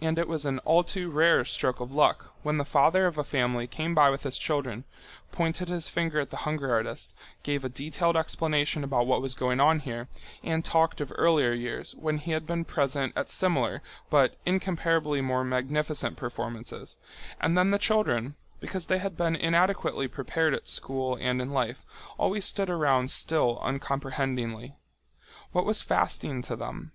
And 0.00 0.18
it 0.18 0.28
was 0.28 0.46
an 0.46 0.60
all 0.60 0.82
too 0.82 1.10
rare 1.10 1.44
stroke 1.44 1.78
of 1.78 1.92
luck 1.92 2.32
when 2.42 2.56
the 2.56 2.64
father 2.64 3.04
of 3.04 3.18
a 3.18 3.22
family 3.22 3.66
came 3.66 3.94
by 3.94 4.08
with 4.08 4.22
his 4.22 4.38
children, 4.38 4.84
pointed 5.30 5.68
his 5.68 5.90
finger 5.90 6.18
at 6.20 6.30
the 6.30 6.38
hunger 6.48 6.70
artist, 6.72 7.14
gave 7.42 7.66
a 7.66 7.68
detailed 7.68 8.16
explanation 8.16 8.82
about 8.82 9.06
what 9.06 9.20
was 9.20 9.34
going 9.34 9.60
on 9.60 9.80
here, 9.80 10.08
and 10.42 10.64
talked 10.64 11.02
of 11.02 11.12
earlier 11.16 11.52
years, 11.52 11.94
when 11.96 12.16
he 12.16 12.30
had 12.30 12.46
been 12.46 12.64
present 12.64 13.12
at 13.14 13.28
similar 13.30 13.82
but 14.08 14.38
incomparably 14.46 15.20
more 15.20 15.44
magnificent 15.44 16.16
performances, 16.16 16.96
and 17.38 17.54
then 17.54 17.70
the 17.70 17.78
children, 17.78 18.36
because 18.60 18.86
they 18.86 18.96
had 18.98 19.18
been 19.18 19.36
inadequately 19.36 20.08
prepared 20.08 20.54
at 20.54 20.66
school 20.66 21.18
and 21.20 21.42
in 21.42 21.50
life, 21.52 21.84
always 22.16 22.46
stood 22.46 22.70
around 22.70 23.10
still 23.10 23.60
uncomprehendingly. 23.60 24.78
What 25.52 25.66
was 25.66 25.82
fasting 25.82 26.40
to 26.40 26.56
them? 26.56 26.92